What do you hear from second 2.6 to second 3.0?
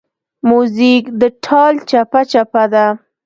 ده.